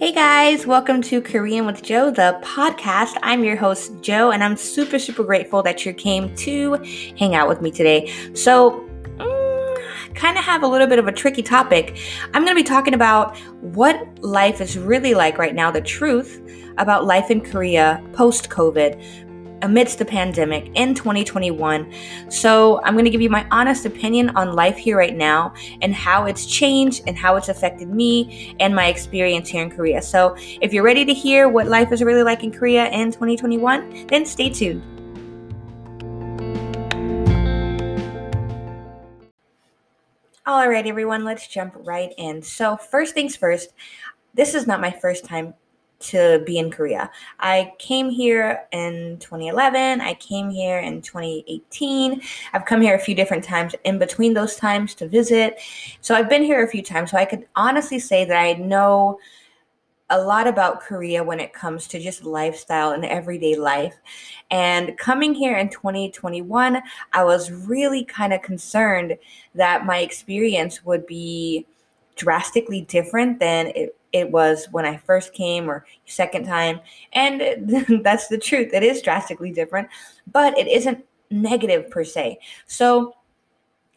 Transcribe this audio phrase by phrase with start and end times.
[0.00, 3.18] Hey guys, welcome to Korean with Joe, the podcast.
[3.22, 6.76] I'm your host, Joe, and I'm super, super grateful that you came to
[7.18, 8.10] hang out with me today.
[8.32, 11.98] So, mm, kind of have a little bit of a tricky topic.
[12.32, 16.40] I'm going to be talking about what life is really like right now, the truth
[16.78, 19.29] about life in Korea post COVID
[19.62, 21.92] amidst the pandemic in 2021.
[22.28, 25.94] So, I'm going to give you my honest opinion on life here right now and
[25.94, 30.02] how it's changed and how it's affected me and my experience here in Korea.
[30.02, 34.06] So, if you're ready to hear what life is really like in Korea in 2021,
[34.08, 34.82] then stay tuned.
[40.46, 42.42] All right, everyone, let's jump right in.
[42.42, 43.72] So, first things first,
[44.34, 45.54] this is not my first time
[46.00, 47.10] to be in Korea.
[47.38, 50.00] I came here in 2011.
[50.00, 52.20] I came here in 2018.
[52.52, 55.58] I've come here a few different times in between those times to visit.
[56.00, 57.10] So I've been here a few times.
[57.10, 59.18] So I could honestly say that I know
[60.10, 63.94] a lot about Korea when it comes to just lifestyle and everyday life.
[64.50, 69.16] And coming here in 2021, I was really kind of concerned
[69.54, 71.66] that my experience would be
[72.16, 76.80] drastically different than it it was when I first came or second time.
[77.12, 77.40] And
[78.02, 78.72] that's the truth.
[78.72, 79.88] It is drastically different,
[80.30, 82.38] but it isn't negative per se.
[82.66, 83.14] So,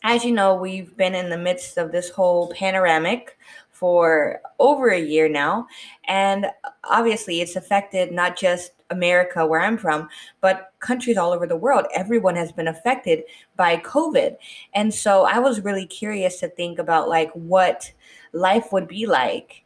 [0.04, 3.38] as you know, we've been in the midst of this whole panoramic
[3.72, 5.68] for over a year now.
[6.08, 6.48] And
[6.84, 10.08] obviously, it's affected not just America, where I'm from,
[10.40, 11.86] but countries all over the world.
[11.94, 13.24] Everyone has been affected
[13.58, 14.38] by COVID.
[14.74, 17.92] And so I was really curious to think about like what
[18.32, 19.64] life would be like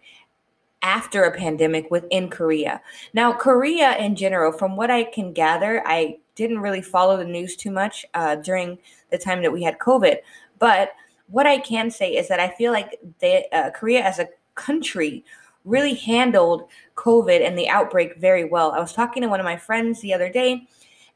[0.82, 2.82] after a pandemic within Korea.
[3.14, 7.56] Now, Korea in general, from what I can gather, I didn't really follow the news
[7.56, 8.78] too much uh, during
[9.12, 10.18] the time that we had COVID.
[10.60, 10.92] But
[11.30, 15.26] what I can say is that I feel like they, uh, Korea as a country
[15.66, 16.64] really handled
[16.98, 18.72] COVID and the outbreak very well.
[18.72, 20.68] I was talking to one of my friends the other day,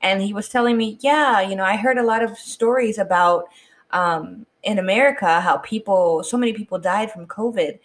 [0.01, 3.45] and he was telling me, Yeah, you know, I heard a lot of stories about
[3.91, 7.79] um, in America how people, so many people died from COVID.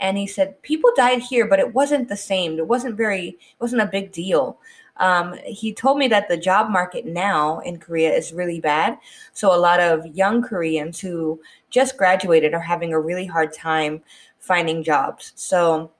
[0.00, 2.58] And he said people died here but it wasn't the same.
[2.58, 4.58] It wasn't very it wasn't a big deal.
[4.96, 8.98] Um, he told me that the job market now in korea is really bad.
[9.32, 11.40] So a lot of young koreans who
[11.70, 14.02] just graduated are having a really hard time
[14.38, 15.32] finding jobs.
[15.36, 15.92] So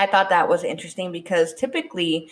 [0.00, 2.28] i thought that was interesting because typically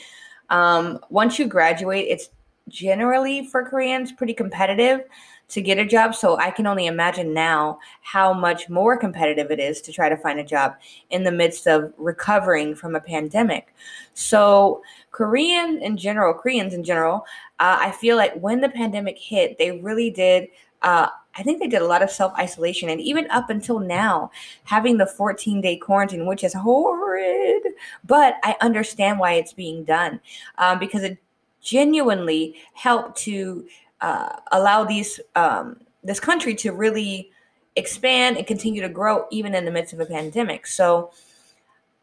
[0.51, 2.31] um, once you graduate it's
[2.69, 5.03] generally for koreans pretty competitive
[5.49, 6.15] to get a job.
[6.15, 10.17] So I can only imagine now how much more competitive it is to try to
[10.17, 10.77] find a job
[11.11, 13.75] in the midst of recovering from a pandemic.
[14.15, 17.25] So, Korean in general, Koreans in general,
[17.59, 20.49] uh, I feel like when the pandemic hit, they really did.
[20.83, 24.31] Uh, I think they did a lot of self isolation, and even up until now,
[24.65, 27.63] having the 14 day quarantine, which is horrid,
[28.05, 30.21] but I understand why it's being done
[30.59, 31.19] um, because it
[31.61, 33.67] genuinely helped to
[34.01, 37.31] uh, allow these um, this country to really
[37.77, 40.67] expand and continue to grow even in the midst of a pandemic.
[40.67, 41.13] So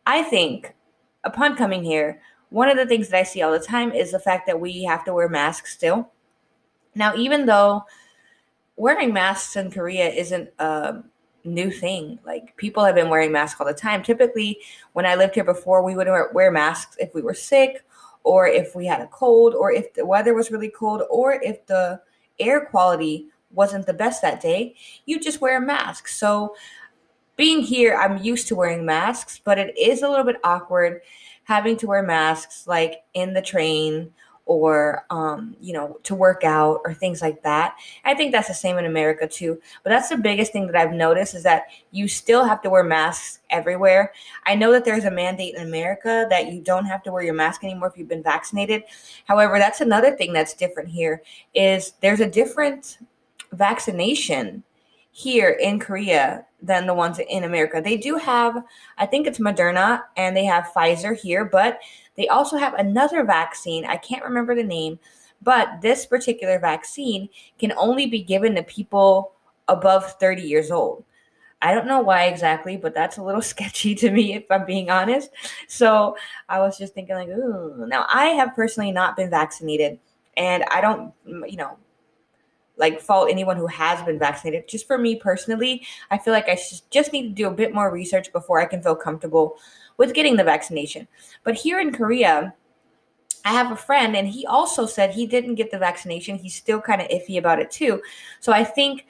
[0.06, 0.74] I think
[1.24, 4.20] upon coming here, one of the things that I see all the time is the
[4.20, 6.12] fact that we have to wear masks still.
[6.94, 7.84] Now, even though
[8.78, 11.04] wearing masks in Korea isn't a
[11.44, 14.04] new thing, like people have been wearing masks all the time.
[14.04, 14.60] Typically,
[14.94, 17.86] when I lived here before, we would wear masks if we were sick
[18.24, 21.64] or if we had a cold, or if the weather was really cold, or if
[21.68, 22.02] the
[22.40, 24.76] air quality wasn't the best that day,
[25.06, 26.08] you just wear a mask.
[26.08, 26.56] So,
[27.38, 31.02] being here, I'm used to wearing masks, but it is a little bit awkward
[31.44, 34.12] having to wear masks like in the train
[34.46, 37.76] or um, you know to work out or things like that.
[38.04, 40.94] I think that's the same in america too but that's the biggest thing that i've
[40.94, 44.14] noticed is that you still have to wear masks everywhere.
[44.46, 47.34] I know that there's a mandate in america that you don't have to wear your
[47.34, 48.84] mask anymore if you've been vaccinated.
[49.26, 51.22] However that's another thing that's different here
[51.54, 53.00] is there's a different
[53.52, 54.64] vaccination
[55.12, 57.82] here in Korea than the ones in America.
[57.84, 58.64] They do have,
[58.98, 61.80] I think it's Moderna and they have Pfizer here, but
[62.16, 63.86] they also have another vaccine.
[63.86, 65.00] I can't remember the name,
[65.42, 67.30] but this particular vaccine
[67.60, 69.34] can only be given to people
[69.68, 71.04] above 30 years old.
[71.62, 74.90] I don't know why exactly, but that's a little sketchy to me, if I'm being
[74.90, 75.30] honest.
[75.68, 76.18] So
[76.50, 77.86] I was just thinking, like, ooh.
[77.88, 80.00] Now, I have personally not been vaccinated,
[80.38, 81.78] and I don't, you know,
[82.78, 84.68] like fault anyone who has been vaccinated.
[84.68, 86.58] Just for me personally, I feel like I
[86.90, 89.58] just need to do a bit more research before I can feel comfortable
[89.98, 91.08] with getting the vaccination.
[91.44, 92.54] But here in Korea,
[93.46, 96.38] I have a friend and he also said he didn't get the vaccination.
[96.38, 98.02] He's still kind of iffy about it too.
[98.40, 99.06] So I think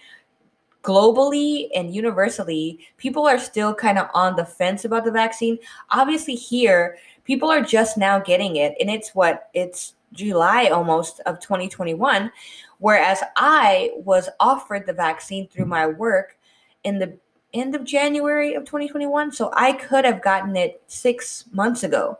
[0.83, 5.57] globally and universally, people are still kind of on the fence about the vaccine.
[5.89, 11.39] Obviously, here, people are just now getting it, and it's what it's July almost of
[11.39, 12.31] 2021.
[12.79, 16.37] Whereas I was offered the vaccine through my work
[16.83, 17.17] in the
[17.53, 19.31] end of January of 2021.
[19.31, 22.19] So I could have gotten it six months ago.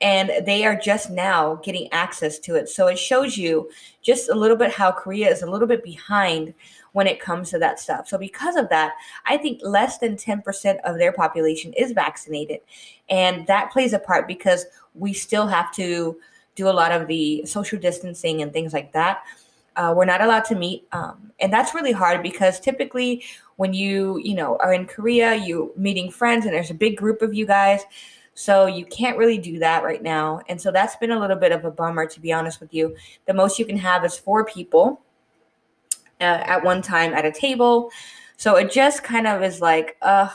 [0.00, 2.68] And they are just now getting access to it.
[2.68, 3.70] So it shows you
[4.02, 6.52] just a little bit how Korea is a little bit behind
[6.94, 8.08] when it comes to that stuff.
[8.08, 8.94] So, because of that,
[9.26, 12.60] I think less than 10% of their population is vaccinated.
[13.08, 16.16] And that plays a part because we still have to
[16.54, 19.24] do a lot of the social distancing and things like that.
[19.76, 23.24] Uh, we're not allowed to meet, um, and that's really hard because typically
[23.56, 27.22] when you you know are in Korea, you meeting friends, and there's a big group
[27.22, 27.80] of you guys,
[28.34, 30.40] so you can't really do that right now.
[30.48, 32.96] And so that's been a little bit of a bummer, to be honest with you.
[33.26, 35.00] The most you can have is four people
[36.20, 37.90] uh, at one time at a table,
[38.36, 40.30] so it just kind of is like, ugh.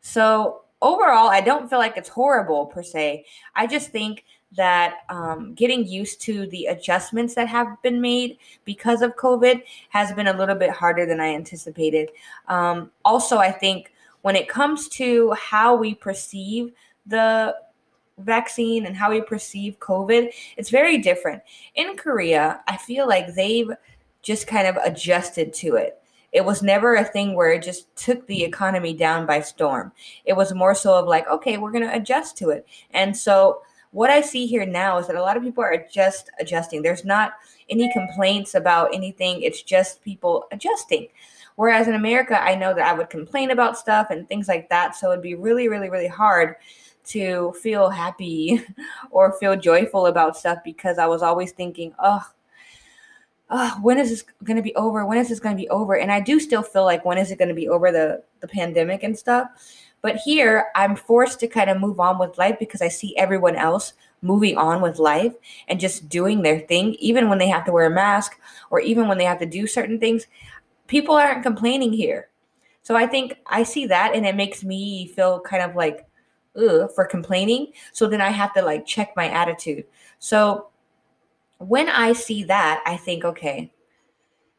[0.00, 3.24] So overall, I don't feel like it's horrible per se.
[3.54, 4.24] I just think
[4.56, 10.12] that um, getting used to the adjustments that have been made because of COVID has
[10.12, 12.10] been a little bit harder than I anticipated.
[12.48, 13.92] Um, also, I think
[14.22, 16.72] when it comes to how we perceive
[17.06, 17.54] the
[18.18, 21.42] vaccine and how we perceive COVID, it's very different.
[21.74, 23.70] In Korea, I feel like they've
[24.22, 26.00] just kind of adjusted to it.
[26.32, 29.92] It was never a thing where it just took the economy down by storm.
[30.24, 32.66] It was more so of like, okay, we're going to adjust to it.
[32.90, 33.62] And so
[33.92, 36.82] what I see here now is that a lot of people are just adjusting.
[36.82, 37.34] There's not
[37.70, 41.08] any complaints about anything, it's just people adjusting.
[41.54, 44.94] Whereas in America, I know that I would complain about stuff and things like that.
[44.94, 46.56] So it'd be really, really, really hard
[47.06, 48.62] to feel happy
[49.10, 52.22] or feel joyful about stuff because I was always thinking, oh,
[53.50, 55.04] oh when is this going to be over?
[55.06, 55.96] When is this going to be over?
[55.96, 58.48] And I do still feel like when is it going to be over the the
[58.48, 59.48] pandemic and stuff.
[60.02, 63.56] But here, I'm forced to kind of move on with life because I see everyone
[63.56, 65.34] else moving on with life
[65.68, 68.38] and just doing their thing, even when they have to wear a mask
[68.70, 70.26] or even when they have to do certain things.
[70.86, 72.28] People aren't complaining here.
[72.82, 76.05] So I think I see that and it makes me feel kind of like,
[76.56, 77.72] ugh, for complaining.
[77.92, 79.84] So then I have to like check my attitude.
[80.18, 80.68] So
[81.58, 83.72] when I see that, I think, okay,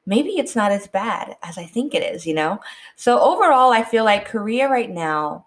[0.06, 2.60] maybe it's not as bad as I think it is, you know?
[2.96, 5.46] So overall, I feel like Korea right now,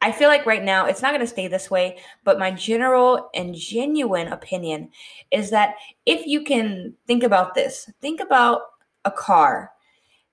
[0.00, 3.30] I feel like right now it's not going to stay this way, but my general
[3.34, 4.90] and genuine opinion
[5.30, 8.60] is that if you can think about this, think about
[9.06, 9.72] a car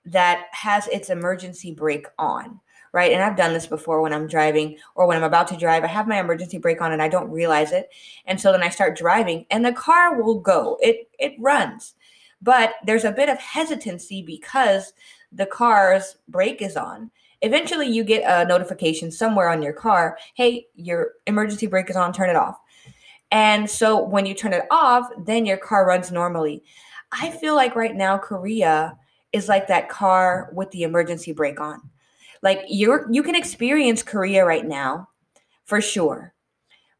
[0.04, 2.60] that has its emergency brake on
[2.92, 3.12] right?
[3.12, 5.82] And I've done this before when I'm driving or when I'm about to drive.
[5.82, 7.88] I have my emergency brake on and I don't realize it.
[8.26, 10.78] And so then I start driving and the car will go.
[10.80, 11.94] It it runs.
[12.40, 14.92] But there's a bit of hesitancy because
[15.30, 17.10] the car's brake is on.
[17.40, 22.12] Eventually you get a notification somewhere on your car, "Hey, your emergency brake is on,
[22.12, 22.58] turn it off."
[23.30, 26.62] And so when you turn it off, then your car runs normally.
[27.12, 28.96] I feel like right now Korea
[29.32, 31.80] is like that car with the emergency brake on.
[32.42, 35.08] Like you're you can experience Korea right now
[35.64, 36.34] for sure.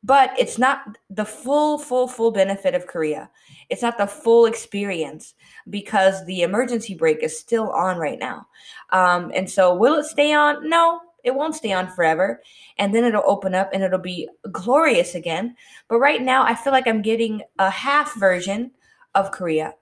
[0.05, 3.31] But it's not the full, full, full benefit of Korea.
[3.71, 5.35] It's not the full experience
[5.71, 8.47] because the emergency brake is still on right now.
[8.91, 10.69] Um, and so, will it stay on?
[10.69, 12.43] No, it won't stay on forever.
[12.79, 15.55] And then it'll open up and it'll be glorious again.
[15.89, 18.73] But right now, I feel like I'm getting a half version
[19.15, 19.75] of Korea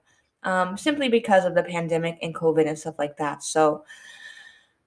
[0.43, 3.43] um, simply because of the pandemic and COVID and stuff like that.
[3.43, 3.85] So,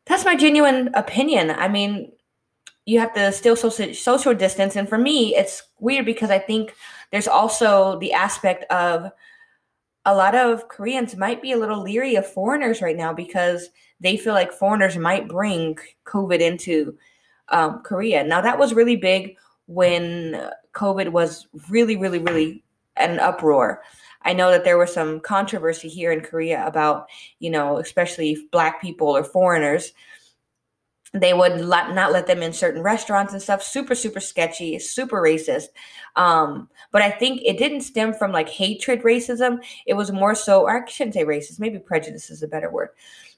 [0.06, 1.50] that's my genuine opinion.
[1.50, 2.12] I mean,
[2.86, 6.74] you have to still social social distance, and for me, it's weird because I think
[7.10, 9.10] there's also the aspect of
[10.04, 13.70] a lot of Koreans might be a little leery of foreigners right now because
[14.00, 16.96] they feel like foreigners might bring COVID into
[17.48, 18.22] um, Korea.
[18.24, 22.62] Now, that was really big when COVID was really, really, really
[22.96, 23.82] an uproar.
[24.24, 28.80] I know that there was some controversy here in Korea about, you know, especially black
[28.80, 29.92] people or foreigners.
[31.12, 33.62] They would not let them in certain restaurants and stuff.
[33.62, 35.66] Super, super sketchy, super racist.
[36.16, 39.62] Um, but I think it didn't stem from like hatred racism.
[39.86, 42.88] It was more so, or I shouldn't say racist, maybe prejudice is a better word.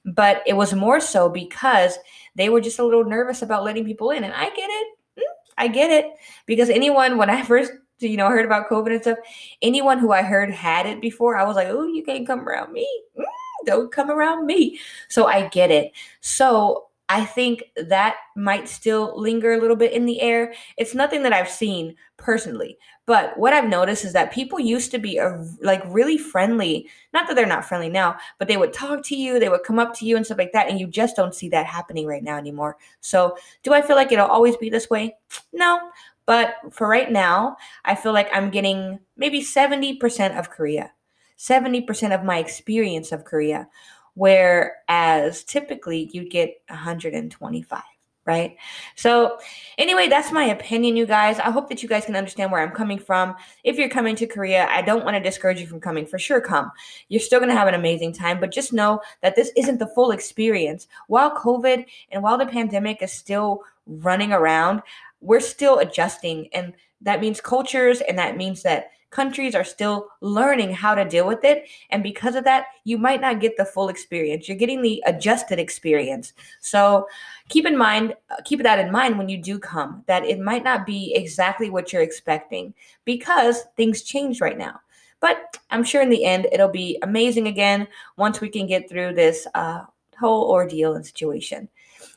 [0.06, 1.98] But it was more so because
[2.36, 4.24] they were just a little nervous about letting people in.
[4.24, 4.86] And I get it.
[5.18, 5.22] Mm,
[5.58, 6.12] I get it.
[6.46, 9.18] Because anyone, when I first you know, I heard about COVID and stuff.
[9.62, 12.72] Anyone who I heard had it before, I was like, oh, you can't come around
[12.72, 12.88] me.
[13.18, 13.24] Mm,
[13.64, 14.78] don't come around me.
[15.08, 15.92] So I get it.
[16.20, 20.52] So I think that might still linger a little bit in the air.
[20.76, 24.98] It's nothing that I've seen personally, but what I've noticed is that people used to
[24.98, 26.88] be a, like really friendly.
[27.12, 29.78] Not that they're not friendly now, but they would talk to you, they would come
[29.78, 32.24] up to you and stuff like that, and you just don't see that happening right
[32.24, 32.76] now anymore.
[33.00, 35.16] So, do I feel like it'll always be this way?
[35.52, 35.78] No,
[36.26, 40.92] but for right now, I feel like I'm getting maybe 70% of Korea,
[41.38, 43.68] 70% of my experience of Korea,
[44.14, 47.82] whereas typically you get 125
[48.26, 48.56] right?
[48.96, 49.38] So,
[49.78, 51.38] anyway, that's my opinion, you guys.
[51.38, 53.36] I hope that you guys can understand where I'm coming from.
[53.62, 56.06] If you're coming to Korea, I don't want to discourage you from coming.
[56.06, 56.70] For sure, come.
[57.08, 59.86] You're still going to have an amazing time, but just know that this isn't the
[59.86, 60.88] full experience.
[61.06, 64.82] While COVID and while the pandemic is still running around,
[65.26, 66.48] we're still adjusting.
[66.54, 71.26] And that means cultures, and that means that countries are still learning how to deal
[71.26, 71.64] with it.
[71.90, 74.48] And because of that, you might not get the full experience.
[74.48, 76.32] You're getting the adjusted experience.
[76.60, 77.06] So
[77.48, 78.14] keep in mind,
[78.44, 81.92] keep that in mind when you do come, that it might not be exactly what
[81.92, 84.80] you're expecting because things change right now.
[85.20, 89.14] But I'm sure in the end, it'll be amazing again once we can get through
[89.14, 89.84] this uh,
[90.18, 91.68] whole ordeal and situation.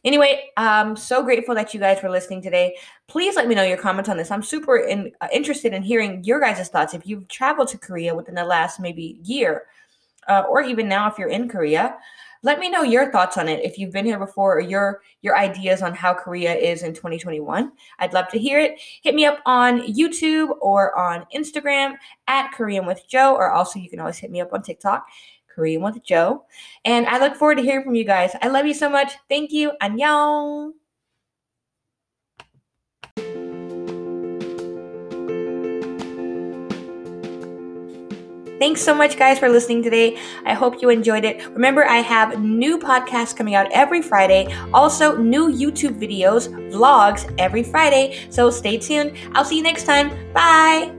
[0.04, 2.76] Anyway, I'm so grateful that you guys were listening today.
[3.08, 4.32] Please let me know your comments on this.
[4.32, 6.94] I'm super in, uh, interested in hearing your guys' thoughts.
[6.94, 9.66] If you've traveled to Korea within the last maybe year,
[10.28, 11.98] uh, or even now if you're in Korea,
[12.42, 13.64] let me know your thoughts on it.
[13.64, 17.72] If you've been here before, or your your ideas on how Korea is in 2021,
[18.00, 18.80] I'd love to hear it.
[19.02, 21.96] Hit me up on YouTube or on Instagram
[22.28, 25.06] at Korean with Joe, or also you can always hit me up on TikTok
[25.60, 26.46] Korean with Joe.
[26.86, 28.32] And I look forward to hearing from you guys.
[28.42, 29.12] I love you so much.
[29.28, 29.74] Thank you.
[29.82, 30.72] Annyeong.
[38.60, 40.18] Thanks so much, guys, for listening today.
[40.46, 41.48] I hope you enjoyed it.
[41.52, 47.64] Remember, I have new podcasts coming out every Friday, also, new YouTube videos, vlogs every
[47.64, 48.28] Friday.
[48.30, 49.18] So stay tuned.
[49.34, 50.12] I'll see you next time.
[50.34, 50.99] Bye.